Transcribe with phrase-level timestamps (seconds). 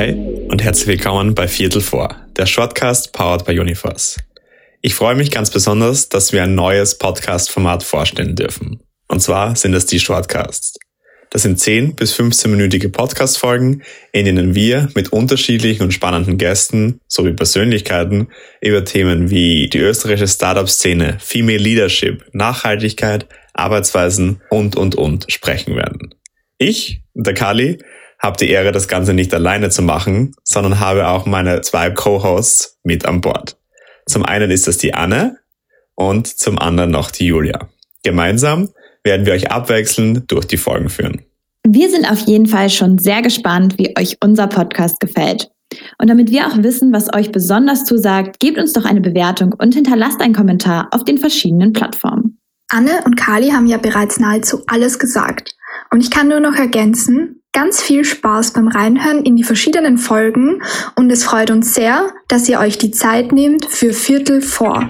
[0.00, 4.16] Herzlich willkommen bei Viertel vor, der Shortcast powered by Uniforce.
[4.80, 8.80] Ich freue mich ganz besonders, dass wir ein neues Podcast-Format vorstellen dürfen.
[9.08, 10.78] Und zwar sind es die Shortcasts.
[11.28, 13.82] Das sind 10 bis 15-minütige Podcast-Folgen,
[14.12, 18.28] in denen wir mit unterschiedlichen und spannenden Gästen sowie Persönlichkeiten
[18.62, 26.14] über Themen wie die österreichische Startup-Szene, Female Leadership, Nachhaltigkeit, Arbeitsweisen und, und, und sprechen werden.
[26.56, 27.76] Ich, der Kali,
[28.20, 32.78] habe die Ehre, das Ganze nicht alleine zu machen, sondern habe auch meine zwei Co-Hosts
[32.84, 33.56] mit an Bord.
[34.06, 35.38] Zum einen ist das die Anne
[35.94, 37.68] und zum anderen noch die Julia.
[38.02, 38.68] Gemeinsam
[39.02, 41.22] werden wir euch abwechselnd durch die Folgen führen.
[41.66, 45.50] Wir sind auf jeden Fall schon sehr gespannt, wie euch unser Podcast gefällt.
[45.98, 49.74] Und damit wir auch wissen, was euch besonders zusagt, gebt uns doch eine Bewertung und
[49.74, 52.38] hinterlasst einen Kommentar auf den verschiedenen Plattformen.
[52.68, 55.54] Anne und Kali haben ja bereits nahezu alles gesagt.
[55.90, 60.62] Und ich kann nur noch ergänzen, ganz viel Spaß beim Reinhören in die verschiedenen Folgen
[60.96, 64.88] und es freut uns sehr, dass ihr euch die Zeit nehmt für Viertel vor.